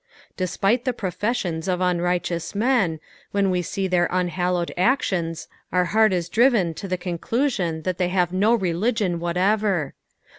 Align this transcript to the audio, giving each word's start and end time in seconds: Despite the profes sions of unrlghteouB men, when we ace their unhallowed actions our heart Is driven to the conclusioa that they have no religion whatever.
Despite 0.35 0.83
the 0.83 0.93
profes 0.93 1.35
sions 1.35 1.67
of 1.67 1.79
unrlghteouB 1.79 2.55
men, 2.55 2.99
when 3.29 3.51
we 3.51 3.59
ace 3.59 3.75
their 3.87 4.07
unhallowed 4.09 4.73
actions 4.75 5.47
our 5.71 5.85
heart 5.93 6.11
Is 6.11 6.27
driven 6.27 6.73
to 6.73 6.87
the 6.87 6.97
conclusioa 6.97 7.83
that 7.83 7.99
they 7.99 8.09
have 8.09 8.33
no 8.33 8.55
religion 8.55 9.19
whatever. 9.19 9.93